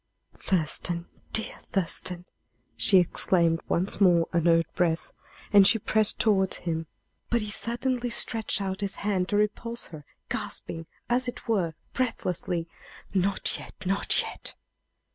"Thurston! 0.39 1.05
dear 1.31 1.57
Thurston!" 1.59 2.25
she 2.75 2.97
exclaimed 2.97 3.61
once 3.69 4.01
more, 4.01 4.27
under 4.33 4.55
her 4.57 4.63
breath, 4.73 5.11
as 5.53 5.67
she 5.67 5.77
pressed 5.77 6.19
toward 6.19 6.55
him. 6.55 6.87
But 7.29 7.41
he 7.41 7.51
suddenly 7.51 8.09
stretched 8.09 8.61
out 8.61 8.81
his 8.81 8.95
hand 9.05 9.29
to 9.29 9.37
repulse 9.37 9.89
her, 9.89 10.03
gasping, 10.27 10.87
as 11.07 11.27
it 11.27 11.47
were, 11.47 11.75
breathlessly, 11.93 12.67
"Not 13.13 13.59
yet 13.59 13.75
not 13.85 14.19
yet!" 14.23 14.55